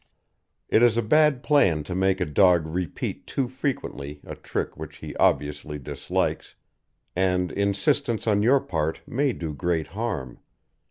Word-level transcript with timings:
It 0.67 0.81
is 0.81 0.97
a 0.97 1.03
bad 1.03 1.43
plan 1.43 1.83
to 1.83 1.93
make 1.93 2.19
a 2.19 2.25
dog 2.25 2.65
repeat 2.65 3.27
too 3.27 3.47
frequently 3.47 4.19
a 4.25 4.33
trick 4.35 4.75
which 4.75 4.95
he 4.97 5.15
obviously 5.17 5.77
dislikes, 5.77 6.55
and 7.15 7.51
insistence 7.51 8.25
on 8.25 8.41
your 8.41 8.61
part 8.61 9.01
may 9.07 9.31
do 9.31 9.53
great 9.53 9.89
harm. 9.89 10.39